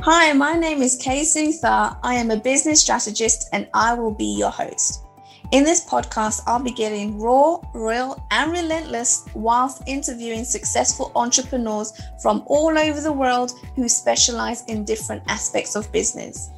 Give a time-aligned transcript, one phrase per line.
[0.00, 1.96] Hi, my name is Kay Sutha.
[2.02, 5.06] I am a business strategist and I will be your host.
[5.52, 12.42] In this podcast, I'll be getting raw, real, and relentless whilst interviewing successful entrepreneurs from
[12.44, 16.50] all over the world who specialize in different aspects of business.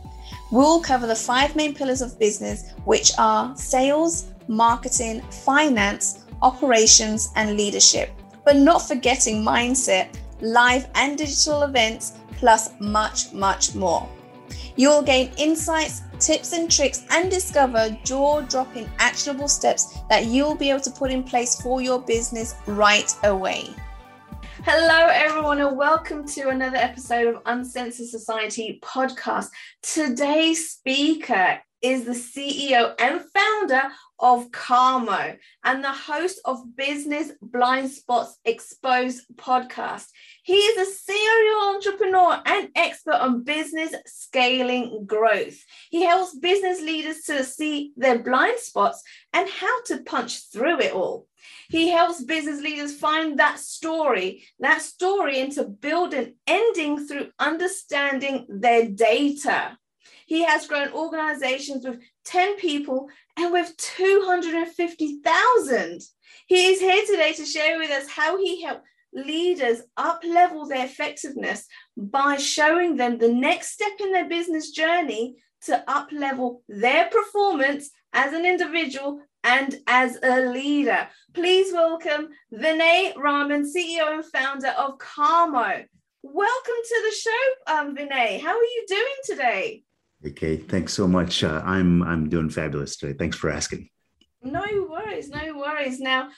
[0.51, 7.57] We'll cover the five main pillars of business, which are sales, marketing, finance, operations, and
[7.57, 8.11] leadership,
[8.45, 10.09] but not forgetting mindset,
[10.41, 14.09] live and digital events, plus much, much more.
[14.77, 20.55] You will gain insights, tips, and tricks and discover jaw dropping actionable steps that you'll
[20.55, 23.69] be able to put in place for your business right away.
[24.65, 29.49] Hello, everyone, and welcome to another episode of Uncensored Society podcast.
[29.83, 33.83] Today's speaker is the CEO and founder
[34.19, 40.07] of CAARMO and the host of Business Blind Spots Exposed podcast.
[40.43, 45.59] He is a serial entrepreneur and expert on business scaling growth.
[45.91, 50.93] He helps business leaders to see their blind spots and how to punch through it
[50.93, 51.29] all.
[51.69, 58.47] He helps business leaders find that story, that story into building an ending through understanding
[58.49, 59.79] their data.
[60.29, 66.03] He has grown organizations with 10 people and with 250,000.
[66.47, 68.85] He is here today to share with us how he helped
[69.15, 71.65] leaders up level their effectiveness
[71.97, 77.89] by showing them the next step in their business journey to up level their performance
[78.13, 81.09] as an individual and as a leader.
[81.33, 85.87] Please welcome Vinay Raman, CEO and founder of CAARMO.
[86.23, 87.33] Welcome to the show,
[87.73, 88.43] um, Vinay.
[88.43, 89.85] How are you doing today?
[90.27, 91.45] Okay, thanks so much.
[91.45, 93.17] Uh, I'm I'm doing fabulous today.
[93.17, 93.89] Thanks for asking.
[94.43, 96.01] No worries, no worries.
[96.01, 96.31] Now,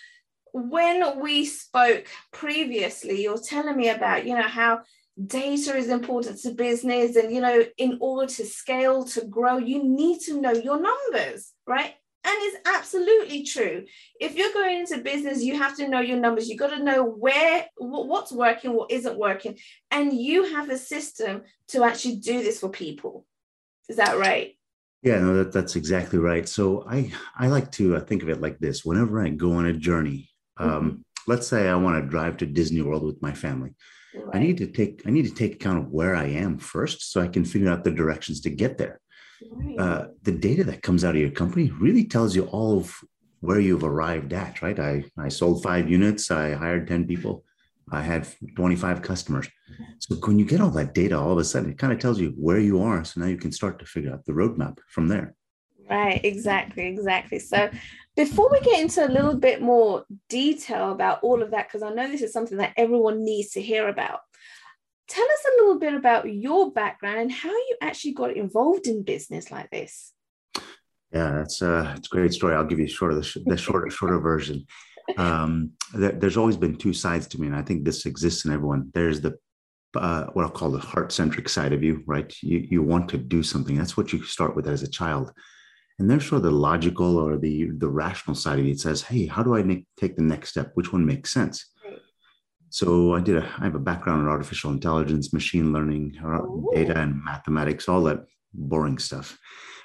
[0.53, 4.83] when we spoke previously, you're telling me about you know how
[5.27, 9.83] data is important to business, and you know in order to scale to grow, you
[9.83, 11.95] need to know your numbers, right?
[12.23, 13.87] And it's absolutely true.
[14.21, 16.51] If you're going into business, you have to know your numbers.
[16.51, 19.59] You got to know where what's working, what isn't working,
[19.91, 23.25] and you have a system to actually do this for people
[23.91, 24.55] is that right?
[25.03, 26.49] Yeah, no, that, that's exactly right.
[26.49, 29.67] So I I like to uh, think of it like this: whenever I go on
[29.67, 30.97] a journey, um, mm-hmm.
[31.27, 33.73] let's say I want to drive to Disney World with my family,
[34.15, 34.37] right.
[34.37, 37.21] I need to take I need to take account of where I am first, so
[37.21, 39.01] I can figure out the directions to get there.
[39.51, 39.79] Right.
[39.79, 42.95] Uh, the data that comes out of your company really tells you all of
[43.41, 44.63] where you've arrived at.
[44.63, 44.79] Right?
[44.79, 46.31] I I sold five units.
[46.31, 47.45] I hired ten people.
[47.93, 49.49] I had 25 customers.
[50.01, 52.19] So when you get all that data, all of a sudden it kind of tells
[52.19, 53.05] you where you are.
[53.05, 55.35] So now you can start to figure out the roadmap from there.
[55.89, 57.39] Right, exactly, exactly.
[57.39, 57.71] So
[58.17, 61.93] before we get into a little bit more detail about all of that, because I
[61.93, 64.21] know this is something that everyone needs to hear about,
[65.07, 69.03] tell us a little bit about your background and how you actually got involved in
[69.03, 70.13] business like this.
[71.13, 72.55] Yeah, that's a, it's a great story.
[72.55, 74.65] I'll give you short of the, the shorter shorter version
[75.17, 78.53] um, there, there's always been two sides to me, and I think this exists in
[78.53, 78.91] everyone.
[78.95, 79.39] There's the
[79.97, 82.33] uh, what I'll call the heart centric side of you, right?
[82.43, 83.77] You you want to do something.
[83.77, 85.33] That's what you start with as a child,
[85.99, 88.73] and there's sort of the logical or the the rational side of you.
[88.73, 90.73] It says, "Hey, how do I make, take the next step?
[90.75, 91.67] Which one makes sense?"
[92.71, 96.71] So I did a I have a background in artificial intelligence, machine learning, uh, Ooh.
[96.73, 98.25] data, and mathematics, all that
[98.55, 99.37] boring stuff.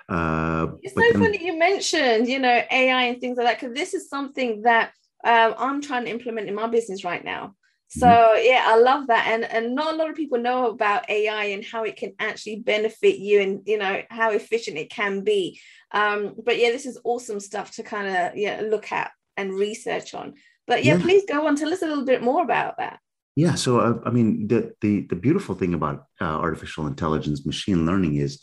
[0.07, 3.75] Uh, it's so then, funny you mentioned, you know, AI and things like that, because
[3.75, 4.91] this is something that
[5.23, 7.55] um, I'm trying to implement in my business right now.
[7.87, 8.45] So mm-hmm.
[8.45, 11.63] yeah, I love that, and and not a lot of people know about AI and
[11.63, 15.59] how it can actually benefit you, and you know how efficient it can be.
[15.91, 20.13] Um, but yeah, this is awesome stuff to kind of yeah look at and research
[20.13, 20.33] on.
[20.67, 21.55] But yeah, yeah, please go on.
[21.55, 22.99] Tell us a little bit more about that.
[23.35, 27.85] Yeah, so uh, I mean, the the the beautiful thing about uh, artificial intelligence, machine
[27.85, 28.41] learning is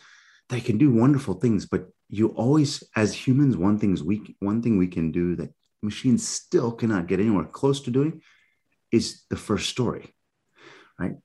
[0.50, 4.78] they can do wonderful things, but you always, as humans, one things we one thing
[4.78, 5.50] we can do that
[5.82, 8.20] machines still cannot get anywhere close to doing
[8.92, 10.14] is the first story,
[10.98, 11.16] right?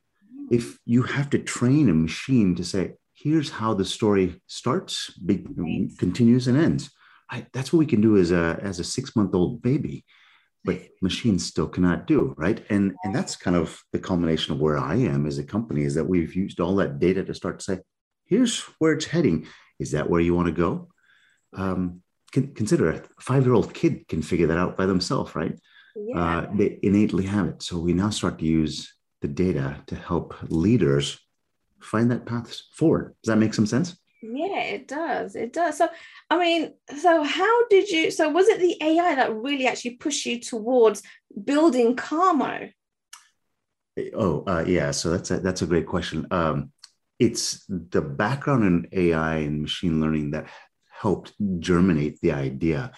[0.50, 5.12] If you have to train a machine to say, here's how the story starts,
[6.00, 6.90] continues, and ends,
[7.32, 7.48] right?
[7.52, 10.06] That's what we can do as a, as a six month old baby,
[10.64, 12.64] but machines still cannot do, right?
[12.70, 15.96] And, and that's kind of the culmination of where I am as a company is
[15.96, 17.80] that we've used all that data to start to say,
[18.26, 19.48] here's where it's heading.
[19.80, 20.90] Is that where you want to go?
[21.54, 25.58] Um, consider a five year old kid can figure that out by themselves, right?
[25.98, 26.20] Yeah.
[26.20, 27.64] Uh, they innately have it.
[27.64, 31.20] So we now start to use the data to help leaders
[31.82, 33.16] find that path forward.
[33.24, 33.98] Does that make some sense?
[34.22, 35.36] Yeah, it does.
[35.36, 35.78] It does.
[35.78, 35.90] So,
[36.30, 38.12] I mean, so how did you?
[38.12, 41.04] So, was it the AI that really actually pushed you towards
[41.44, 42.72] building CAARMO?
[44.16, 44.92] Oh, uh, yeah.
[44.92, 46.28] So that's a that's a great question.
[46.32, 46.72] Um,
[47.20, 50.48] it's the background in AI and machine learning that
[50.90, 52.92] helped germinate the idea.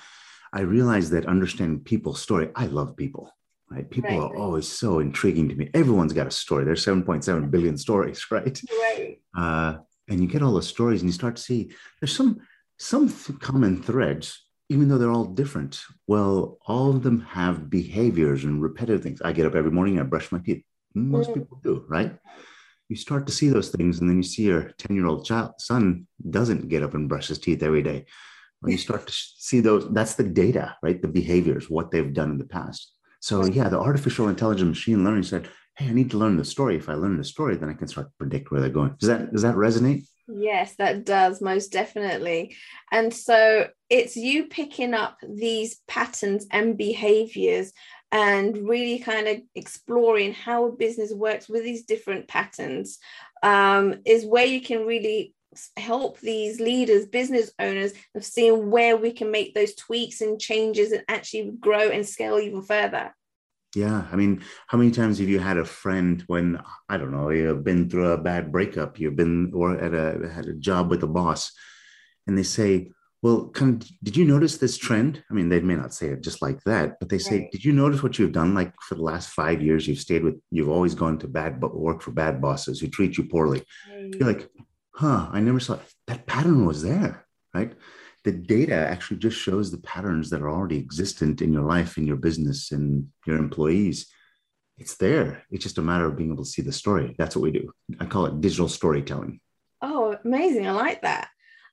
[0.54, 3.32] I realized that understanding people's story, I love people,
[3.70, 3.90] right?
[3.90, 4.20] People right.
[4.20, 5.70] are always so intriguing to me.
[5.74, 6.66] Everyone's got a story.
[6.66, 8.62] There's 7.7 billion stories, right?
[8.72, 9.20] Right.
[9.38, 9.78] Uh,
[10.10, 12.42] and you get all the stories and you start to see there's some
[12.78, 18.44] some th- common threads even though they're all different well all of them have behaviors
[18.44, 20.64] and repetitive things i get up every morning and i brush my teeth
[20.96, 21.36] most mm.
[21.36, 22.18] people do right
[22.90, 25.52] you start to see those things and then you see your 10 year old child
[25.60, 28.06] son doesn't get up and brush his teeth every day
[28.62, 31.02] when you start to see those that's the data right?
[31.02, 32.94] The behaviors what they've done in the past.
[33.22, 36.76] So yeah the artificial intelligence machine learning said hey i need to learn the story.
[36.76, 38.96] If i learn the story then i can start to predict where they're going.
[39.00, 40.06] Does that does that resonate?
[40.28, 42.56] Yes that does most definitely.
[42.92, 47.74] And so it's you picking up these patterns and behaviors
[48.12, 52.98] and really kind of exploring how a business works with these different patterns
[53.44, 55.34] um, is where you can really
[55.78, 60.92] help these leaders, business owners, of seeing where we can make those tweaks and changes
[60.92, 63.16] and actually grow and scale even further.
[63.76, 67.30] Yeah, I mean, how many times have you had a friend when I don't know
[67.30, 71.04] you've been through a bad breakup, you've been or at a had a job with
[71.04, 71.52] a boss,
[72.26, 72.92] and they say,
[73.22, 75.24] well, kind of, did you notice this trend?
[75.30, 77.52] I mean, they may not say it just like that, but they say, right.
[77.52, 78.54] did you notice what you've done?
[78.54, 81.78] Like for the last five years, you've stayed with, you've always gone to bad, but
[81.78, 83.66] work for bad bosses who treat you poorly.
[83.92, 84.16] Right.
[84.18, 84.50] You're like,
[85.00, 87.72] huh, I never saw that pattern was there, right?
[88.26, 92.06] The data actually just shows the patterns that are already existent in your life, in
[92.06, 94.08] your business, and your employees.
[94.78, 95.44] It's there.
[95.52, 97.16] It's just a matter of being able to see the story.
[97.18, 97.72] That's what we do.
[98.02, 99.40] I call it digital storytelling.
[99.82, 100.68] Oh, amazing.
[100.68, 101.30] I like that.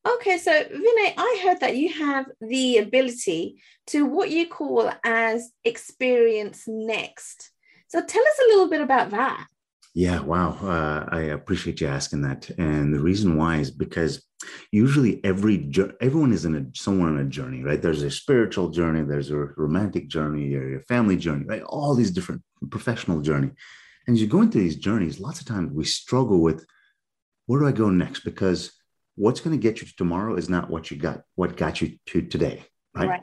[0.07, 5.51] Okay, so Vinay, I heard that you have the ability to what you call as
[5.65, 7.51] experience next.
[7.89, 9.49] So tell us a little bit about that.
[9.97, 10.59] Yeah, wow.
[10.63, 12.51] Uh, I appreciate you asking that.
[12.59, 14.23] And the reason why is because
[14.71, 15.73] usually every
[16.03, 17.81] everyone is in a somewhere on a journey, right?
[17.81, 21.63] There's a spiritual journey, there's a romantic journey, a family journey, right?
[21.63, 23.53] All these different professional journey.
[24.07, 26.67] And as you're going through these journeys, lots of times we struggle with
[27.47, 28.21] where do I go next?
[28.21, 28.73] Because
[29.15, 31.97] what's going to get you to tomorrow is not what you got, what got you
[32.09, 33.09] to today, right?
[33.09, 33.23] right.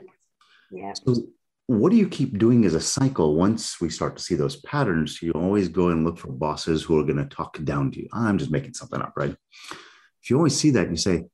[0.72, 0.92] Yeah.
[0.94, 1.14] So
[1.66, 5.22] what do you keep doing as a cycle once we start to see those patterns?
[5.22, 8.08] You always go and look for bosses who are going to talk down to you.
[8.12, 9.34] I'm just making something up right?
[10.22, 11.26] If you always see that you say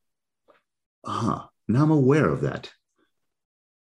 [1.06, 2.70] ah now i'm aware of that.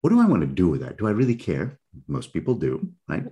[0.01, 0.97] What do i want to do with that?
[0.97, 1.79] Do i really care?
[2.07, 3.25] Most people do right?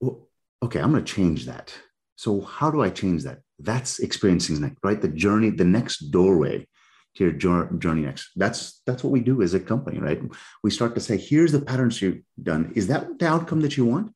[0.00, 0.28] Well,
[0.62, 1.74] okay i'm going to change that.
[2.16, 3.40] So how do i change that?
[3.58, 5.00] That's experiencing right?
[5.00, 6.66] The journey, the next doorway
[7.16, 7.32] to your
[7.78, 8.30] journey next.
[8.36, 10.20] That's that's what we do as a company, right?
[10.62, 12.72] We start to say, here's the patterns you've done.
[12.74, 14.12] Is that the outcome that you want?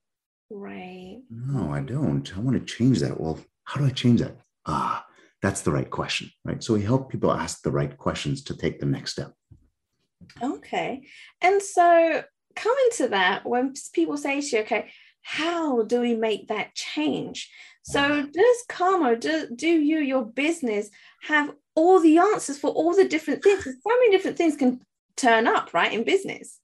[0.50, 1.20] Right.
[1.30, 2.36] No, I don't.
[2.36, 3.20] I want to change that.
[3.20, 4.36] Well, how do I change that?
[4.66, 5.04] Ah,
[5.42, 6.62] that's the right question, right?
[6.62, 9.32] So we help people ask the right questions to take the next step.
[10.42, 11.02] Okay.
[11.40, 12.22] And so
[12.56, 14.90] coming to that, when people say to you, okay,
[15.22, 17.50] how do we make that change?
[17.82, 20.90] So does CAARMO, do, do you, your business,
[21.22, 23.64] have all the answers for all the different things?
[23.64, 24.80] so many different things can
[25.16, 26.58] turn up, right, in business.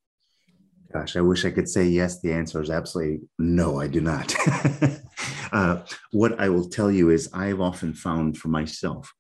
[0.92, 2.20] Gosh, I wish I could say yes.
[2.20, 4.34] The answer is absolutely no, I do not.
[5.52, 5.82] uh,
[6.12, 9.12] what I will tell you is I've often found for myself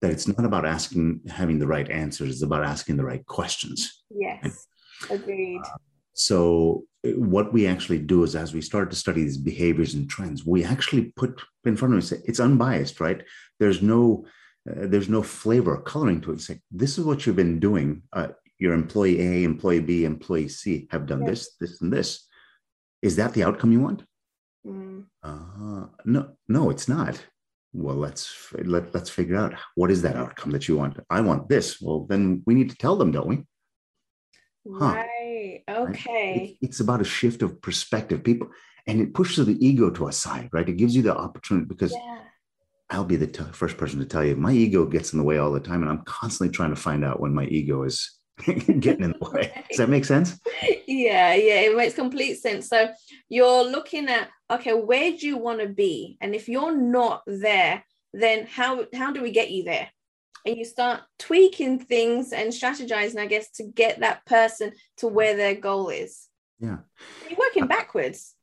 [0.00, 4.02] that it's not about asking, having the right answers, it's about asking the right questions.
[4.10, 4.66] Yes,
[5.10, 5.60] agreed.
[5.64, 5.76] Uh,
[6.14, 10.44] so what we actually do is as we start to study these behaviors and trends
[10.44, 13.22] we actually put in front of us it's unbiased right
[13.60, 14.24] there's no
[14.70, 17.58] uh, there's no flavor or coloring to it it's like this is what you've been
[17.58, 21.30] doing uh, your employee a employee b employee c have done yes.
[21.30, 22.26] this this and this
[23.02, 24.02] is that the outcome you want
[24.66, 25.04] mm.
[25.22, 27.24] uh, no no it's not
[27.72, 31.48] well let's let, let's figure out what is that outcome that you want i want
[31.48, 33.44] this well then we need to tell them don't we
[34.78, 34.94] huh.
[34.94, 35.18] right
[35.68, 36.34] Okay.
[36.38, 36.58] Right?
[36.60, 38.24] It's about a shift of perspective.
[38.24, 38.48] People,
[38.86, 40.68] and it pushes the ego to a side, right?
[40.68, 42.18] It gives you the opportunity because yeah.
[42.90, 45.38] I'll be the t- first person to tell you my ego gets in the way
[45.38, 45.82] all the time.
[45.82, 49.64] And I'm constantly trying to find out when my ego is getting in the way.
[49.68, 50.38] Does that make sense?
[50.86, 52.68] Yeah, yeah, it makes complete sense.
[52.68, 52.88] So
[53.28, 56.16] you're looking at okay, where do you want to be?
[56.20, 59.90] And if you're not there, then how how do we get you there?
[60.48, 65.36] and you start tweaking things and strategizing, I guess, to get that person to where
[65.36, 66.26] their goal is.
[66.58, 66.78] Yeah.
[67.28, 68.34] You're working uh, backwards.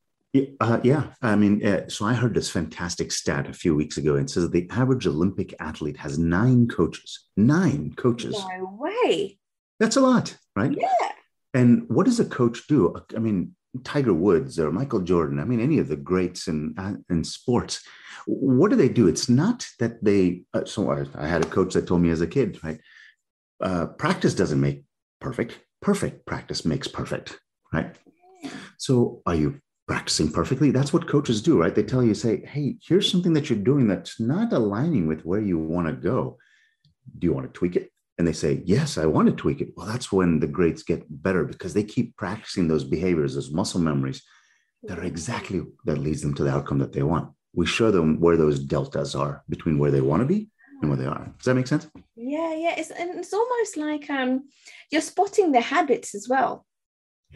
[0.59, 4.15] Uh, yeah, I mean, uh, so I heard this fantastic stat a few weeks ago.
[4.15, 7.27] It says that the average Olympic athlete has nine coaches.
[7.37, 8.33] Nine coaches.
[8.33, 9.39] No way.
[9.79, 10.75] That's a lot, right?
[10.75, 11.11] Yeah.
[11.53, 12.95] And what does a coach do?
[13.15, 16.75] I mean, Tiger Woods or Michael Jordan, I mean, any of the greats in,
[17.09, 17.83] in sports,
[18.25, 19.07] what do they do?
[19.07, 22.21] It's not that they, uh, so I, I, had a coach that told me as
[22.21, 22.79] a kid, right?
[23.61, 24.83] Uh, practice doesn't make
[25.21, 27.39] perfect, perfect practice makes perfect,
[27.71, 27.95] right?
[28.77, 30.71] So are you practicing perfectly?
[30.71, 31.73] That's what coaches do, right?
[31.73, 35.41] They tell you, say, hey, here's something that you're doing that's not aligning with where
[35.41, 36.37] you want to go.
[37.17, 37.91] Do you want to tweak it?
[38.17, 39.73] and they say, Yes, I want to tweak it.
[39.75, 43.81] Well, that's when the greats get better because they keep practicing those behaviors, those muscle
[43.81, 44.23] memories
[44.83, 47.31] that are exactly that leads them to the outcome that they want.
[47.53, 50.49] We show them where those deltas are between where they want to be
[50.81, 51.31] and where they are.
[51.37, 51.87] Does that make sense?
[52.15, 52.75] Yeah, yeah.
[52.77, 54.47] It's and it's almost like um
[54.91, 56.65] you're spotting the habits as well.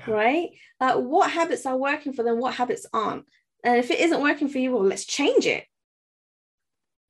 [0.07, 0.13] Yeah.
[0.13, 0.49] Right?
[0.79, 3.25] Uh, what habits are working for them, what habits aren't.
[3.63, 5.65] And if it isn't working for you, well, let's change it.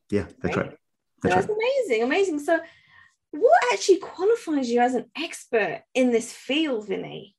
[0.09, 0.67] Yeah, that's right.
[0.67, 0.77] right.
[1.21, 1.57] That's, that's right.
[1.57, 2.39] amazing, amazing.
[2.39, 2.59] So
[3.31, 7.35] what actually qualifies you as an expert in this field, Vinny?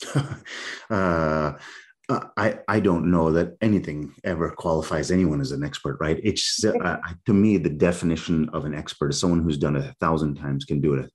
[0.90, 1.52] uh,
[2.36, 6.18] I I don't know that anything ever qualifies anyone as an expert, right?
[6.22, 9.94] It's uh, to me the definition of an expert is someone who's done it a
[10.00, 11.10] thousand times can do it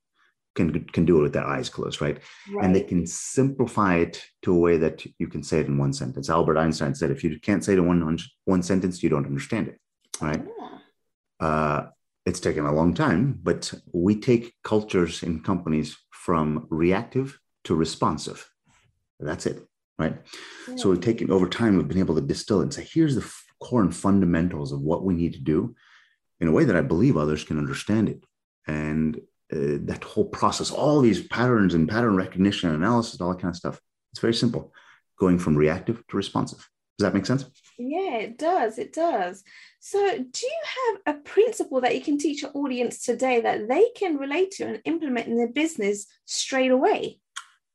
[0.55, 2.19] can can do it with their eyes closed, right?
[2.53, 2.65] right?
[2.65, 5.93] And they can simplify it to a way that you can say it in one
[5.93, 6.29] sentence.
[6.29, 9.67] Albert Einstein said, "If you can't say it in one one sentence, you don't understand
[9.67, 9.79] it."
[10.21, 10.43] Right?
[10.59, 11.47] Yeah.
[11.47, 11.87] Uh,
[12.25, 18.49] it's taken a long time, but we take cultures in companies from reactive to responsive.
[19.19, 19.65] That's it,
[19.97, 20.21] right?
[20.67, 20.75] Yeah.
[20.77, 23.29] So we've taken over time, we've been able to distill it and say, here's the
[23.59, 25.75] core and fundamentals of what we need to do
[26.39, 28.23] in a way that I believe others can understand it.
[28.67, 29.19] And
[29.53, 33.51] uh, that whole process, all these patterns and pattern recognition, and analysis, all that kind
[33.51, 33.79] of stuff,
[34.11, 34.73] it's very simple
[35.19, 36.67] going from reactive to responsive.
[36.97, 37.45] Does that make sense?
[37.77, 38.77] Yeah, it does.
[38.77, 39.43] It does.
[39.79, 40.61] So, do you
[41.05, 44.65] have a principle that you can teach your audience today that they can relate to
[44.65, 47.19] and implement in their business straight away?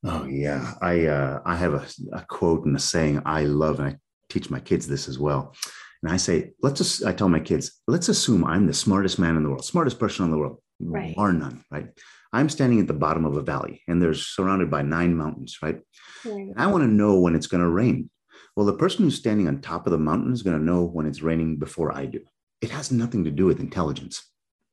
[0.05, 3.89] Oh yeah, I uh, I have a, a quote and a saying I love, and
[3.89, 3.97] I
[4.29, 5.55] teach my kids this as well.
[6.03, 9.37] And I say, let's just I tell my kids, let's assume I'm the smartest man
[9.37, 11.17] in the world, smartest person in the world, right.
[11.17, 11.89] bar none, right?
[12.33, 15.81] I'm standing at the bottom of a valley, and there's surrounded by nine mountains, right?
[16.25, 16.49] right.
[16.57, 18.11] I want to know when it's going to rain.
[18.57, 21.07] Well, the person who's standing on top of the mountain is going to know when
[21.07, 22.21] it's raining before I do.
[22.61, 24.23] It has nothing to do with intelligence,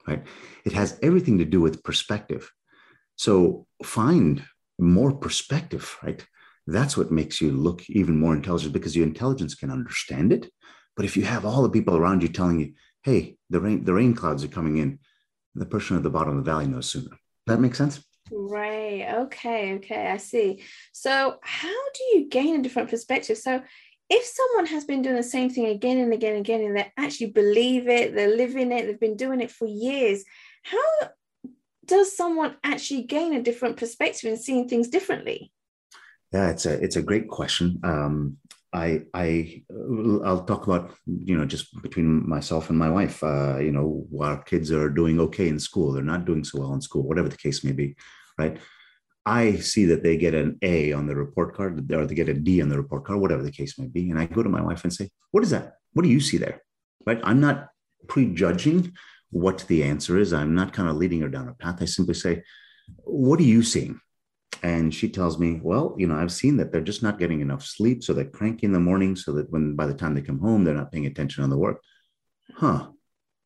[0.08, 0.24] right?
[0.66, 2.52] It has everything to do with perspective.
[3.16, 4.44] So find
[4.80, 6.26] more perspective, right?
[6.68, 10.50] That's what makes you look even more intelligent because your intelligence can understand it.
[10.96, 13.94] But if you have all the people around you telling you, hey, the rain, the
[13.94, 15.00] rain clouds are coming in,
[15.56, 17.18] the person at the bottom of the valley knows sooner.
[17.48, 18.04] That makes sense?
[18.32, 19.06] Right.
[19.14, 19.76] Okay.
[19.76, 20.08] Okay.
[20.08, 20.64] I see.
[20.94, 23.38] So, how do you gain a different perspective?
[23.38, 23.62] So,
[24.10, 26.92] if someone has been doing the same thing again and again and again, and they
[26.98, 30.24] actually believe it, they're living it, they've been doing it for years,
[30.64, 31.10] how
[31.86, 35.52] does someone actually gain a different perspective and seeing things differently?
[36.32, 37.80] Yeah, it's a it's a great question.
[37.84, 38.38] Um,
[38.75, 39.63] I I
[40.25, 43.24] I'll talk about you know just between myself and my wife.
[43.24, 45.91] Uh, you know, our kids are doing okay in school.
[45.91, 47.96] They're not doing so well in school, whatever the case may be,
[48.38, 48.58] right?
[49.25, 52.34] I see that they get an A on the report card, or they get a
[52.34, 54.62] D on the report card, whatever the case may be, and I go to my
[54.62, 55.74] wife and say, "What is that?
[55.94, 56.62] What do you see there?"
[57.08, 57.22] Right?
[57.24, 57.70] I'm not
[58.08, 58.94] prejudging
[59.32, 60.34] what the answer is.
[60.34, 61.82] I'm not kind of leading her down a path.
[61.82, 62.44] I simply say,
[63.03, 64.00] "What are you seeing?"
[64.64, 67.64] And she tells me well you know i've seen that they're just not getting enough
[67.64, 70.40] sleep so they're cranky in the morning so that when by the time they come
[70.40, 71.82] home they're not paying attention on the work.
[72.56, 72.90] Huh.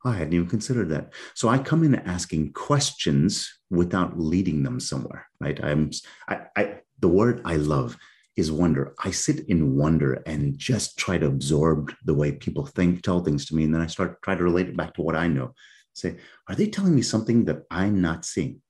[0.06, 1.14] I hadn't even considered that.
[1.34, 5.62] So i come in asking questions without leading them somewhere right?
[5.64, 5.92] I'm
[6.28, 7.98] i, I the word i love
[8.36, 8.94] is wonder.
[9.04, 13.46] I sit in wonder and just try to absorb the way people think tell things
[13.48, 15.54] to me and then i start try to relate it back to what i know.
[15.94, 18.62] Say are they telling me something that i'm not seeing?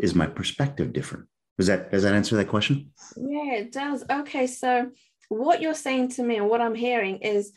[0.00, 1.26] Is my perspective different
[1.58, 2.92] does that does that answer that question?
[3.16, 4.04] Yeah, it does.
[4.08, 4.90] Okay, so
[5.28, 7.52] what you're saying to me and what I'm hearing is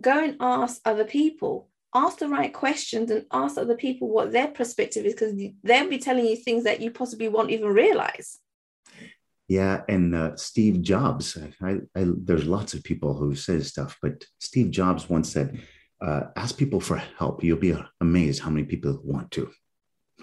[0.00, 1.68] go and ask other people.
[1.92, 5.98] Ask the right questions and ask other people what their perspective is because they'll be
[5.98, 8.38] telling you things that you possibly won't even realize.
[9.48, 11.36] Yeah, and uh, Steve Jobs.
[11.60, 15.60] I, I, there's lots of people who say stuff, but Steve Jobs once said,
[16.00, 17.42] uh, "Ask people for help.
[17.42, 19.50] You'll be amazed how many people want to."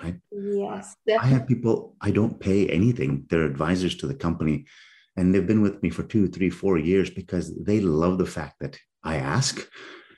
[0.01, 0.16] Right?
[0.32, 0.96] Yes.
[1.06, 1.30] Definitely.
[1.30, 3.25] I have people, I don't pay anything.
[3.30, 4.66] They're advisors to the company.
[5.16, 8.56] And they've been with me for two, three, four years because they love the fact
[8.62, 9.68] that I ask.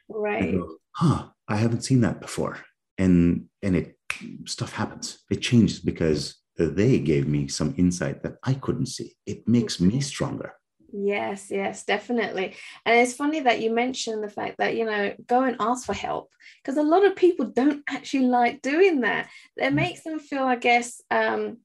[0.09, 0.53] Right.
[0.53, 2.59] Go, huh, I haven't seen that before.
[2.97, 3.97] And and it
[4.45, 5.19] stuff happens.
[5.31, 9.15] It changes because they gave me some insight that I couldn't see.
[9.25, 9.99] It makes me mm-hmm.
[10.01, 10.53] stronger.
[10.91, 12.55] Yes, yes, definitely.
[12.85, 15.93] And it's funny that you mentioned the fact that, you know, go and ask for
[15.93, 16.31] help
[16.63, 19.29] because a lot of people don't actually like doing that.
[19.57, 19.75] It mm.
[19.75, 21.57] makes them feel, I guess, um,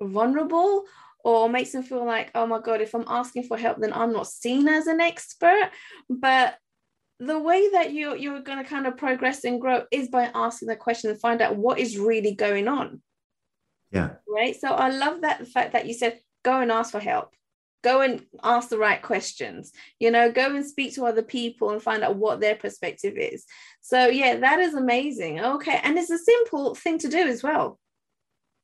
[0.00, 0.84] vulnerable
[1.24, 4.12] or makes them feel like, oh my God, if I'm asking for help, then I'm
[4.12, 5.70] not seen as an expert.
[6.08, 6.56] But
[7.20, 10.68] the way that you you're going to kind of progress and grow is by asking
[10.68, 13.02] the question and find out what is really going on.
[13.90, 14.10] Yeah.
[14.28, 14.54] Right.
[14.58, 17.34] So I love that the fact that you said go and ask for help.
[17.84, 19.72] Go and ask the right questions.
[20.00, 23.44] You know, go and speak to other people and find out what their perspective is.
[23.80, 25.40] So yeah, that is amazing.
[25.40, 27.78] Okay, and it's a simple thing to do as well.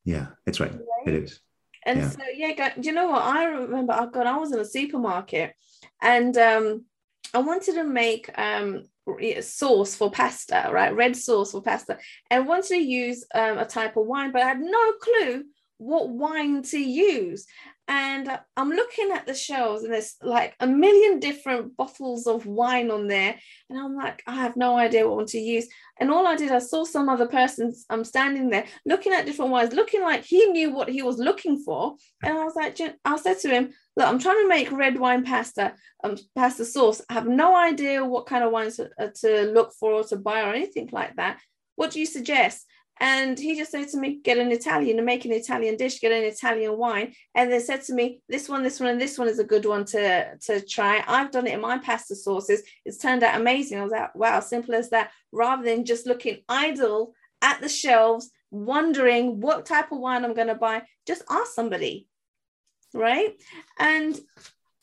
[0.04, 0.72] Yeah, it's right.
[0.72, 1.06] right?
[1.06, 1.40] It is.
[1.86, 2.08] And yeah.
[2.10, 3.22] so yeah, do you know what?
[3.22, 3.94] I remember.
[3.96, 5.54] Oh God, I was in a supermarket,
[6.02, 6.84] and um,
[7.32, 8.84] I wanted to make um
[9.40, 10.94] sauce for pasta, right?
[10.94, 11.98] Red sauce for pasta,
[12.30, 15.44] and wanted to use um, a type of wine, but I had no clue
[15.78, 17.46] what wine to use
[17.86, 22.90] and I'm looking at the shelves and there's like a million different bottles of wine
[22.90, 23.38] on there.
[23.68, 25.68] And I'm like, I have no idea what one to use.
[26.00, 29.26] And all I did, I saw some other person I'm um, standing there looking at
[29.26, 31.96] different wines, looking like he knew what he was looking for.
[32.22, 35.24] And I was like, I said to him, look, I'm trying to make red wine
[35.24, 37.02] pasta, um, pasta sauce.
[37.10, 40.16] I have no idea what kind of wines to, uh, to look for or to
[40.16, 41.38] buy or anything like that.
[41.76, 42.66] What do you suggest?
[43.00, 46.12] And he just said to me, get an Italian and make an Italian dish, get
[46.12, 47.12] an Italian wine.
[47.34, 49.66] And they said to me, this one, this one, and this one is a good
[49.66, 51.02] one to, to try.
[51.06, 52.62] I've done it in my pasta sauces.
[52.84, 53.78] It's turned out amazing.
[53.78, 55.10] I was like, wow, simple as that.
[55.32, 60.46] Rather than just looking idle at the shelves, wondering what type of wine I'm going
[60.46, 62.06] to buy, just ask somebody.
[62.94, 63.34] Right.
[63.78, 64.18] And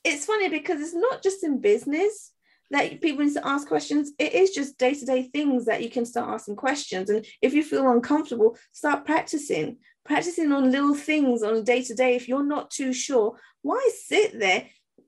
[0.04, 2.32] it's funny because it's not just in business
[2.72, 4.12] that people need to ask questions.
[4.18, 7.10] It is just day to day things that you can start asking questions.
[7.10, 11.94] And if you feel uncomfortable, start practicing, practicing on little things on a day to
[11.94, 12.16] day.
[12.16, 14.68] If you're not too sure, why sit there,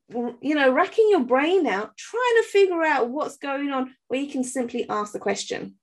[0.10, 4.30] you know, racking your brain out, trying to figure out what's going on where you
[4.30, 5.76] can simply ask the question?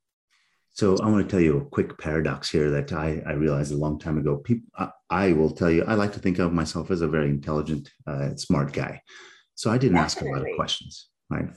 [0.72, 3.76] So I want to tell you a quick paradox here that I, I realized a
[3.76, 4.36] long time ago.
[4.36, 7.28] People, I, I, will tell you, I like to think of myself as a very
[7.28, 9.02] intelligent, uh, smart guy.
[9.56, 10.30] So I didn't Definitely.
[10.30, 11.48] ask a lot of questions right?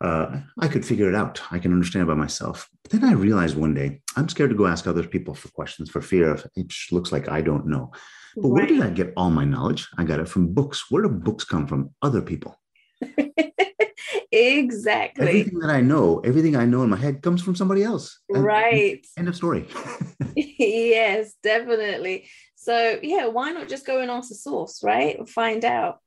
[0.00, 1.40] Uh, I could figure it out.
[1.50, 2.68] I can understand by myself.
[2.82, 5.90] But then I realized one day I'm scared to go ask other people for questions
[5.90, 7.92] for fear of it looks like I don't know.
[8.36, 8.52] But right.
[8.52, 9.88] where did I get all my knowledge?
[9.96, 10.90] I got it from books.
[10.90, 11.94] Where do books come from?
[12.02, 12.60] Other people.
[14.32, 15.26] exactly.
[15.26, 18.20] Everything that I know, everything I know in my head comes from somebody else.
[18.28, 19.06] Right.
[19.16, 19.66] End of story.
[20.36, 22.28] yes, definitely.
[22.56, 25.26] So yeah, why not just go and ask the source, right?
[25.28, 26.00] Find out.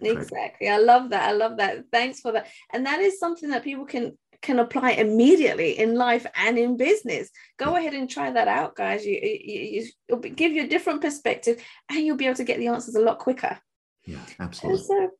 [0.00, 0.68] Exactly.
[0.68, 1.28] I love that.
[1.28, 1.84] I love that.
[1.92, 2.48] Thanks for that.
[2.72, 7.30] And that is something that people can can apply immediately in life and in business.
[7.56, 9.06] Go ahead and try that out, guys.
[9.06, 12.66] You, you, will give you a different perspective, and you'll be able to get the
[12.66, 13.58] answers a lot quicker.
[14.04, 14.80] Yeah, absolutely.
[14.80, 15.10] And so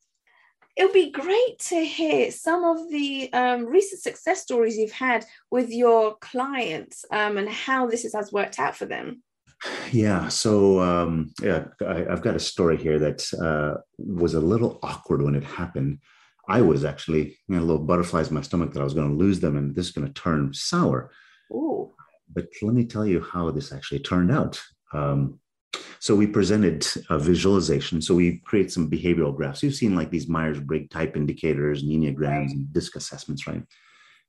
[0.77, 5.25] it would be great to hear some of the um, recent success stories you've had
[5.51, 9.23] with your clients um, and how this has worked out for them.
[9.93, 10.29] Yeah.
[10.29, 15.23] So um, yeah, I, have got a story here that uh, was a little awkward
[15.23, 15.99] when it happened.
[16.49, 19.09] I was actually you know, a little butterflies in my stomach that I was going
[19.09, 21.11] to lose them and this is going to turn sour.
[21.53, 21.93] Ooh.
[22.33, 24.61] But let me tell you how this actually turned out.
[24.93, 25.38] Um,
[25.99, 28.03] so we presented a visualization.
[28.03, 29.62] So we create some behavioral graphs.
[29.62, 33.62] You've seen like these Myers-Briggs type indicators, and enneagrams, and DISC assessments, right?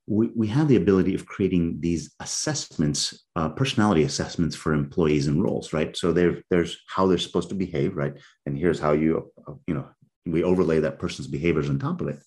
[0.06, 5.42] We, we have the ability of creating these assessments, uh, personality assessments for employees and
[5.42, 5.96] roles, right?
[5.96, 8.14] So there, there's how they're supposed to behave, right?
[8.46, 9.88] And here's how you, uh, you know,
[10.24, 12.18] we overlay that person's behaviors on top of it.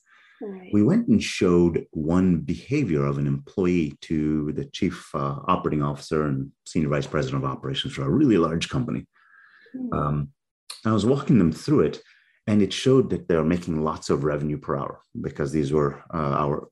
[0.42, 0.70] Right.
[0.72, 6.26] We went and showed one behavior of an employee to the chief uh, operating officer
[6.26, 9.06] and senior vice president of operations for a really large company.
[9.76, 9.94] Mm-hmm.
[9.94, 10.30] Um,
[10.86, 12.02] I was walking them through it,
[12.50, 16.34] and it showed that they're making lots of revenue per hour because these were uh,
[16.44, 16.68] our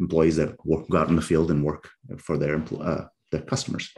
[0.00, 3.94] employees that work, go out in the field and work for their uh, their customers.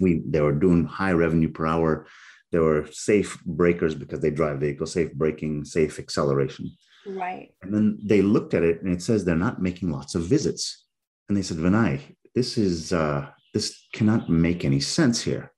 [0.00, 2.06] We they were doing high revenue per hour.
[2.50, 6.72] They were safe breakers because they drive vehicles, safe braking, safe acceleration.
[7.06, 7.54] Right.
[7.62, 10.86] And then they looked at it and it says they're not making lots of visits.
[11.28, 12.00] And they said, Vinay,
[12.34, 15.51] this is uh, this cannot make any sense here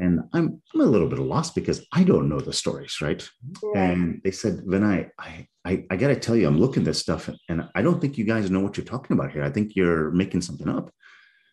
[0.00, 3.28] and I'm, I'm a little bit lost because I don't know the stories, right?
[3.74, 7.28] And they said, Vinay, I, I, I got to tell you, I'm looking this stuff
[7.48, 9.44] and I don't think you guys know what you're talking about here.
[9.44, 10.90] I think you're making something up.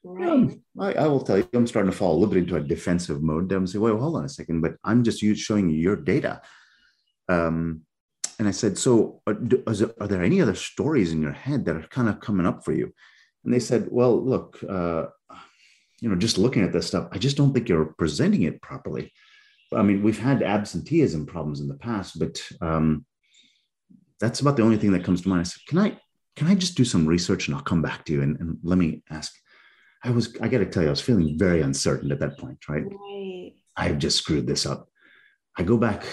[0.03, 0.29] Right.
[0.29, 2.61] Um, I, I, will tell you, I'm starting to fall a little bit into a
[2.61, 3.51] defensive mode.
[3.51, 6.41] I'm say, wait, hold on a second, but I'm just showing you your data.
[7.27, 7.81] Um,
[8.39, 11.75] and I said, so are, uh, are, there any other stories in your head that
[11.75, 12.93] are kind of coming up for you?
[13.43, 15.07] And they said, well, look, uh,
[15.99, 19.11] you know, just looking at this stuff, I just don't think you're presenting it properly.
[19.73, 23.05] I mean, we've had absenteeism problems in the past, but um,
[24.19, 25.41] that's about the only thing that comes to mind.
[25.41, 25.99] I said, can I
[26.35, 28.77] can I just do some research and I'll come back to you and, and let
[28.77, 29.33] me ask.
[30.03, 32.59] I was I got to tell you, I was feeling very uncertain at that point,
[32.69, 32.83] right?
[32.85, 33.53] Right.
[33.75, 34.87] I've just screwed this up.
[35.57, 36.03] I go back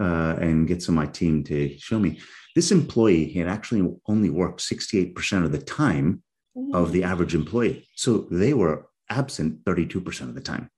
[0.00, 2.20] uh, and get some of my team to show me
[2.54, 6.22] this employee had actually only worked 68% of the time
[6.56, 6.74] mm-hmm.
[6.74, 7.06] of the mm.
[7.06, 7.86] average employee.
[7.96, 10.70] So they were absent 32% of the time.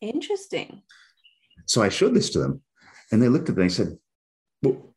[0.00, 0.82] Interesting.
[1.66, 2.62] So I showed this to them
[3.10, 3.98] and they looked at it and they said,
[4.62, 4.94] well,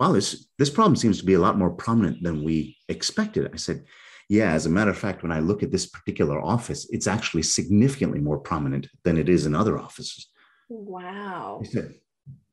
[0.00, 3.50] wow, this, this problem seems to be a lot more prominent than we expected.
[3.52, 3.84] I said,
[4.28, 7.42] yeah, as a matter of fact, when I look at this particular office, it's actually
[7.44, 10.28] significantly more prominent than it is in other offices.
[10.68, 11.62] Wow.
[11.64, 11.94] Said,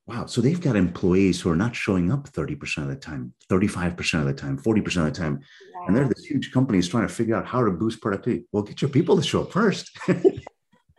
[0.06, 0.26] wow.
[0.26, 4.26] So they've got employees who are not showing up 30% of the time, 35% of
[4.26, 5.40] the time, 40% of the time.
[5.76, 5.86] Wow.
[5.88, 8.46] And they're this huge companies trying to figure out how to boost productivity.
[8.52, 9.98] Well, get your people to show up first.
[10.08, 10.20] right?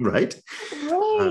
[0.00, 0.34] Right.
[0.90, 1.30] Uh,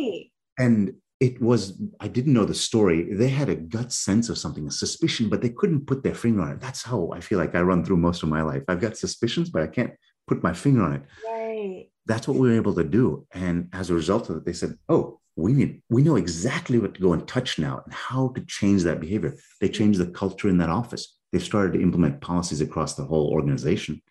[0.58, 3.14] and it was, I didn't know the story.
[3.14, 6.42] They had a gut sense of something, a suspicion, but they couldn't put their finger
[6.42, 6.60] on it.
[6.62, 8.64] That's how I feel like I run through most of my life.
[8.68, 9.92] I've got suspicions, but I can't
[10.28, 11.04] put my finger on it.
[11.26, 11.88] Right.
[12.06, 13.26] That's what we were able to do.
[13.34, 16.94] And as a result of it, they said, oh, we need, we know exactly what
[16.96, 19.36] to go and touch now and how to change that behavior.
[19.60, 21.18] They changed the culture in that office.
[21.32, 24.02] They've started to implement policies across the whole organization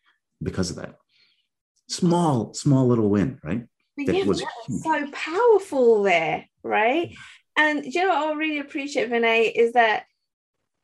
[0.42, 0.96] because of that.
[1.88, 3.64] Small, small little win, right?
[4.06, 4.42] That yeah, was
[4.82, 7.14] so powerful there, right?
[7.56, 10.06] And you know what I really appreciate, Vinay, is that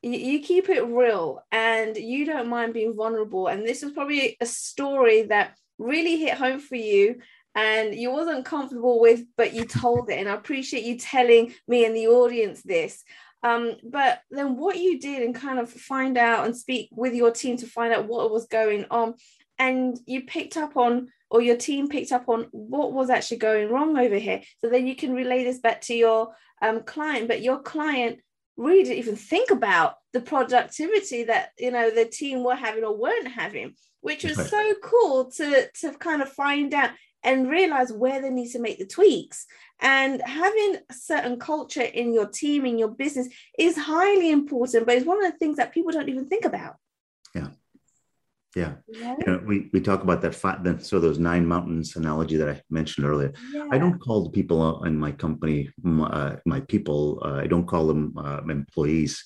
[0.03, 3.49] you keep it real and you don't mind being vulnerable.
[3.49, 7.21] And this is probably a story that really hit home for you
[7.59, 10.21] and you wasn't comfortable with, but you told it.
[10.21, 13.03] And I appreciate you telling me and the audience this.
[13.43, 17.33] Um, but then what you did and kind of find out and speak with your
[17.33, 19.15] team to find out what was going on.
[19.59, 23.71] And you picked up on or your team picked up on what was actually going
[23.71, 24.41] wrong over here.
[24.61, 28.21] So then you can relay this back to your um, client, but your client
[28.57, 32.97] really didn't even think about the productivity that you know the team were having or
[32.97, 36.91] weren't having, which was so cool to to kind of find out
[37.23, 39.47] and realize where they need to make the tweaks.
[39.81, 43.29] And having a certain culture in your team, in your business,
[43.59, 46.77] is highly important, but it's one of the things that people don't even think about.
[47.35, 47.49] Yeah.
[48.57, 48.75] Yeah.
[48.89, 49.15] yeah.
[49.19, 52.49] You know, we, we talk about that five, then so those nine mountains analogy that
[52.49, 53.33] I mentioned earlier.
[53.53, 53.69] Yeah.
[53.71, 57.21] I don't call the people in my company my, uh, my people.
[57.25, 59.23] Uh, I don't call them uh, employees.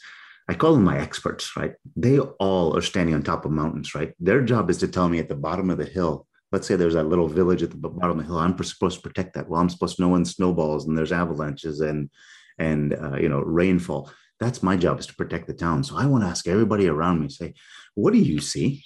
[0.49, 1.57] I call them my experts.
[1.57, 1.75] Right?
[1.97, 3.95] They all are standing on top of mountains.
[3.95, 4.13] Right?
[4.19, 6.27] Their job is to tell me at the bottom of the hill.
[6.53, 8.39] Let's say there's that little village at the bottom of the hill.
[8.39, 9.49] I'm supposed to protect that.
[9.49, 12.11] Well, I'm supposed to know when snowballs and there's avalanches and
[12.59, 14.11] and uh, you know rainfall.
[14.39, 15.85] That's my job is to protect the town.
[15.85, 17.55] So I want to ask everybody around me, say,
[17.95, 18.85] what do you see?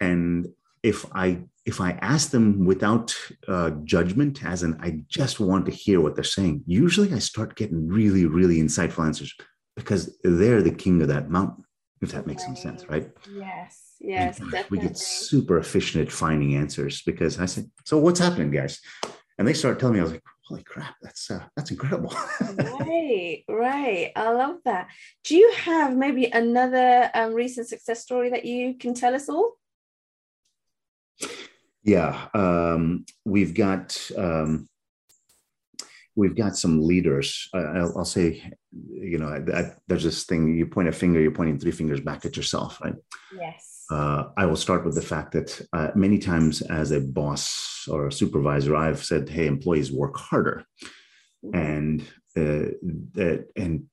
[0.00, 0.48] and
[0.82, 3.14] if i if i ask them without
[3.48, 7.54] uh, judgment as in i just want to hear what they're saying usually i start
[7.54, 9.34] getting really really insightful answers
[9.76, 11.64] because they're the king of that mountain
[12.00, 12.56] if that makes right.
[12.56, 17.70] some sense right yes yes we get super efficient at finding answers because i said,
[17.84, 18.80] so what's happening guys
[19.38, 22.12] and they start telling me i was like holy crap that's uh, that's incredible
[22.80, 24.88] right right i love that
[25.24, 29.58] do you have maybe another um, recent success story that you can tell us all
[31.82, 34.68] yeah, um, we've got um,
[36.14, 37.48] we've got some leaders.
[37.54, 41.58] I'll, I'll say, you know, I, there's this thing: you point a finger, you're pointing
[41.58, 42.94] three fingers back at yourself, right?
[43.34, 43.79] Yes.
[43.90, 48.06] Uh, I will start with the fact that uh, many times, as a boss or
[48.06, 50.64] a supervisor, I've said, "Hey, employees, work harder,"
[51.52, 52.02] and
[52.36, 52.70] uh,
[53.14, 53.86] that and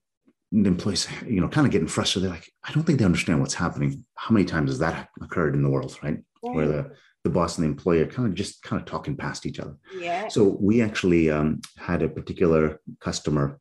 [0.51, 2.29] the employees, you know, kind of getting frustrated.
[2.29, 5.55] They're like, "I don't think they understand what's happening." How many times has that occurred
[5.55, 6.19] in the world, right?
[6.41, 6.91] Where the
[7.27, 9.75] the boss and the employer kind of just kind of talking past each other.
[9.99, 10.29] Yeah.
[10.29, 13.59] So we actually um, had a particular customer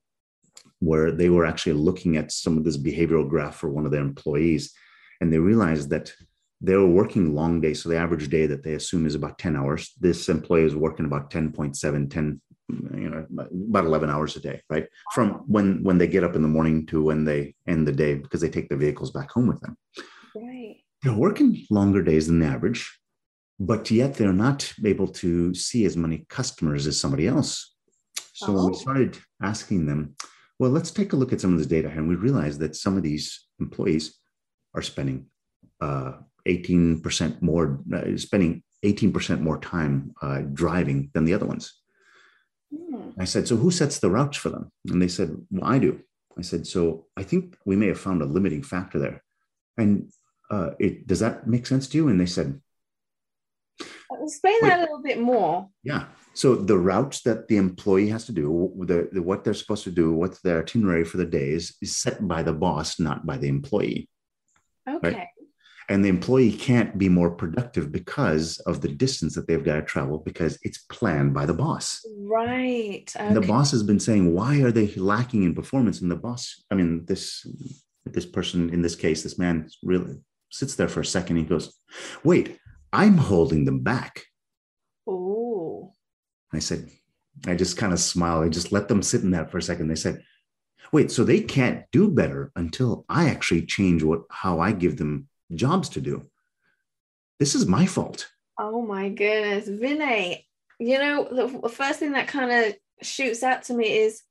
[0.78, 4.02] where they were actually looking at some of this behavioral graph for one of their
[4.02, 4.72] employees,
[5.20, 6.12] and they realized that
[6.60, 7.82] they were working long days.
[7.82, 9.92] So the average day that they assume is about 10 hours.
[10.00, 12.40] This employee is working about 10.7, 10,
[12.94, 13.26] you know,
[13.68, 14.86] about 11 hours a day, right?
[15.12, 18.14] From when when they get up in the morning to when they end the day
[18.14, 19.76] because they take the vehicles back home with them.
[20.34, 20.76] Right.
[21.02, 22.90] They're working longer days than the average
[23.58, 27.74] but yet they're not able to see as many customers as somebody else.
[28.34, 28.72] So we oh.
[28.72, 30.14] started asking them,
[30.58, 32.96] well, let's take a look at some of this data, and we realized that some
[32.96, 34.18] of these employees
[34.76, 35.26] are spending
[35.80, 36.12] uh,
[36.46, 41.74] 18% more, uh, spending 18% more time uh, driving than the other ones.
[42.72, 43.14] Mm.
[43.18, 44.70] I said, so who sets the routes for them?
[44.88, 46.00] And they said, well, I do.
[46.38, 49.24] I said, so I think we may have found a limiting factor there.
[49.78, 50.10] And
[50.50, 52.08] uh, it, does that make sense to you?
[52.08, 52.60] And they said,
[54.22, 55.68] Explain that a little bit more.
[55.82, 56.06] Yeah.
[56.34, 59.90] So the routes that the employee has to do, the, the, what they're supposed to
[59.90, 63.36] do, what's their itinerary for the day is, is set by the boss, not by
[63.36, 64.08] the employee.
[64.88, 65.14] Okay.
[65.14, 65.28] Right?
[65.88, 69.82] and the employee can't be more productive because of the distance that they've got to
[69.82, 72.04] travel because it's planned by the boss.
[72.18, 73.34] Right okay.
[73.34, 76.00] the boss has been saying why are they lacking in performance?
[76.00, 77.46] And the boss i mean this
[78.04, 80.16] this person in this case this man really
[80.50, 81.36] sits there for a second.
[81.36, 81.78] He goes
[82.24, 82.58] wait
[82.92, 84.24] i'm holding them back.
[85.06, 85.92] Oh
[86.52, 86.88] i said
[87.46, 88.44] i just kind of smiled.
[88.44, 89.88] I just let them sit in that for a second.
[89.88, 90.22] They said
[90.92, 95.28] wait so they can't do better until i actually change what how i give them
[95.54, 96.22] jobs to do.
[97.38, 98.28] This is my fault.
[98.58, 99.68] Oh my goodness.
[99.68, 100.44] Vinay,
[100.78, 104.22] you know, the first thing that kind of shoots out to me is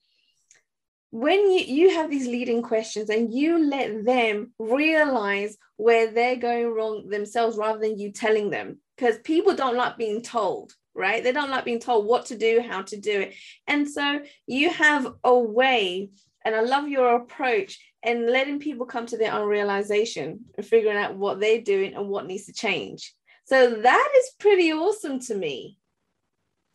[1.12, 6.68] when you, you have these leading questions and you let them realize where they're going
[6.68, 11.32] wrong themselves rather than you telling them because people don't like being told right they
[11.32, 13.34] don't like being told what to do how to do it
[13.68, 16.10] and so you have a way
[16.46, 20.98] and i love your approach and letting people come to their own realization and figuring
[20.98, 23.14] out what they're doing and what needs to change.
[23.46, 25.80] So that is pretty awesome to me.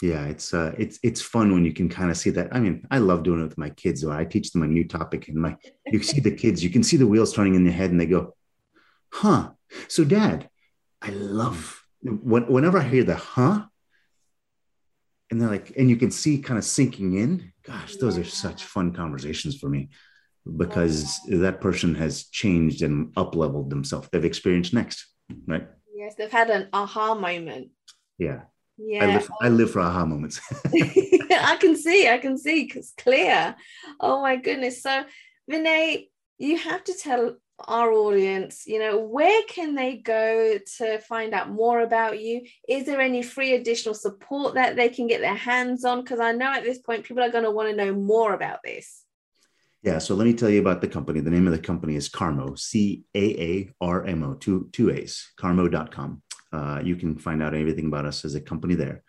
[0.02, 2.48] Yeah, it's uh, it's it's fun when you can kind of see that.
[2.52, 4.02] I mean, I love doing it with my kids.
[4.02, 5.56] Or I teach them a new topic, and my
[5.86, 8.06] you see the kids, you can see the wheels turning in their head, and they
[8.06, 8.34] go,
[9.12, 9.50] "Huh."
[9.88, 10.48] So, Dad,
[11.02, 13.66] I love when, whenever I hear the "huh,"
[15.30, 17.52] and they're like, and you can see kind of sinking in.
[17.62, 18.22] Gosh, those yeah.
[18.22, 19.90] are such fun conversations for me
[20.56, 24.08] because that person has changed and up leveled themselves.
[24.10, 25.06] They've experienced next,
[25.46, 25.68] right?
[25.94, 27.70] Yes, they've had an aha moment.
[28.18, 28.42] Yeah.
[28.76, 29.04] Yeah.
[29.04, 30.40] I live, I live for aha moments.
[31.30, 33.54] I can see, I can see it's clear.
[34.00, 34.82] Oh my goodness.
[34.82, 35.04] So,
[35.50, 37.36] Vinay, you have to tell
[37.68, 42.42] our audience, you know, where can they go to find out more about you?
[42.68, 46.00] Is there any free additional support that they can get their hands on?
[46.00, 48.60] Because I know at this point people are going to want to know more about
[48.64, 49.04] this.
[49.82, 51.20] Yeah, so let me tell you about the company.
[51.20, 54.90] The name of the company is CAARMO C A A R M O, two, two
[54.90, 56.22] A's, caarmo.com.
[56.52, 59.02] Uh, you can find out everything about us as a company there.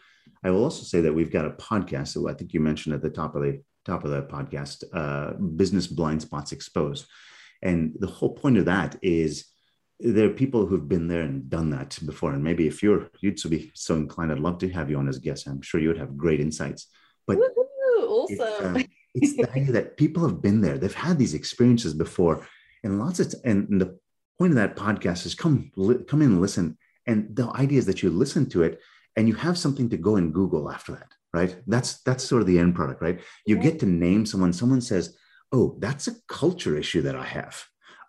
[0.44, 2.10] I will also say that we've got a podcast.
[2.10, 5.34] So I think you mentioned at the top of the top of the podcast, uh,
[5.34, 7.08] Business Blind Spots Exposed.
[7.62, 9.46] And the whole point of that is
[10.00, 12.34] there are people who've been there and done that before.
[12.34, 15.18] And maybe if you're you'd be so inclined, I'd love to have you on as
[15.18, 15.48] a guest.
[15.48, 16.88] I'm sure you would have great insights.
[17.28, 18.78] But Woo-hoo, awesome.
[18.78, 22.48] Uh, it's the idea that people have been there they've had these experiences before
[22.84, 23.98] and lots of and the
[24.38, 27.86] point of that podcast is come li- come in and listen and the idea is
[27.86, 28.80] that you listen to it
[29.18, 32.48] and you have something to go and google after that right that's that's sort of
[32.48, 35.18] the end product right you get to name someone someone says
[35.52, 37.64] oh that's a culture issue that i have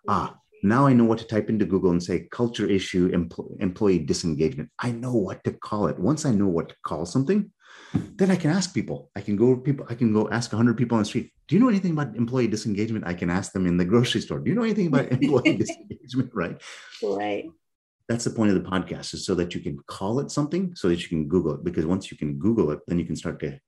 [0.07, 3.99] ah now i know what to type into google and say culture issue empl- employee
[3.99, 7.51] disengagement i know what to call it once i know what to call something
[7.93, 9.11] then I can ask people.
[9.15, 9.85] I can go people.
[9.89, 11.31] I can go ask hundred people on the street.
[11.47, 13.05] Do you know anything about employee disengagement?
[13.05, 14.39] I can ask them in the grocery store.
[14.39, 16.31] Do you know anything about employee disengagement?
[16.33, 16.61] Right.
[17.01, 17.45] Right.
[18.09, 20.89] That's the point of the podcast is so that you can call it something, so
[20.89, 21.63] that you can Google it.
[21.63, 23.59] Because once you can Google it, then you can start to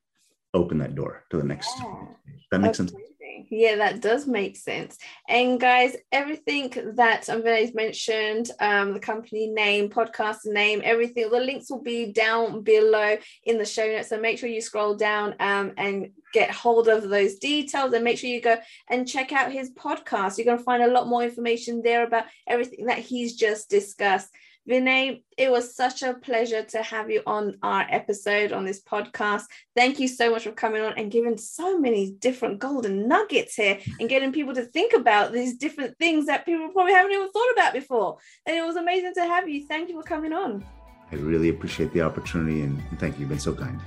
[0.53, 1.71] open that door to the next.
[1.79, 2.05] Yeah.
[2.51, 2.89] That makes okay.
[2.89, 3.01] sense.
[3.49, 4.97] Yeah, that does make sense.
[5.27, 11.69] And guys, everything that Vinay's mentioned, um, the company name, podcast name, everything, the links
[11.69, 14.09] will be down below in the show notes.
[14.09, 18.17] So make sure you scroll down um, and get hold of those details and make
[18.17, 18.57] sure you go
[18.89, 20.37] and check out his podcast.
[20.37, 24.29] You're going to find a lot more information there about everything that he's just discussed.
[24.67, 29.43] Vinay, it was such a pleasure to have you on our episode on this podcast.
[29.75, 33.79] Thank you so much for coming on and giving so many different golden nuggets here
[33.99, 37.51] and getting people to think about these different things that people probably haven't even thought
[37.53, 38.17] about before.
[38.47, 39.67] And it was amazing to have you.
[39.67, 40.65] Thank you for coming on.
[41.11, 43.21] I really appreciate the opportunity and thank you.
[43.21, 43.79] You've been so kind.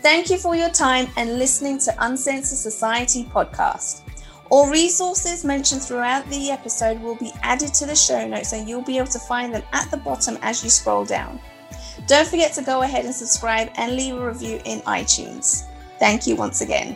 [0.00, 4.03] Thank you for your time and listening to Uncensored Society podcast.
[4.54, 8.82] All resources mentioned throughout the episode will be added to the show notes and you'll
[8.82, 11.40] be able to find them at the bottom as you scroll down.
[12.06, 15.64] Don't forget to go ahead and subscribe and leave a review in iTunes.
[15.98, 16.94] Thank you once again.